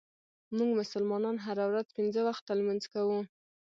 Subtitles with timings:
[0.55, 3.19] مونږ مسلمانان هره ورځ پنځه وخته لمونځ کوو.